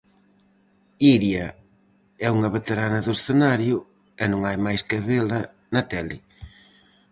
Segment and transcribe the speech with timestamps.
[1.15, 1.45] Iria
[2.25, 3.75] é unha veterana do escenario,
[4.23, 5.39] e non hai máis que vela
[5.73, 6.17] na tele.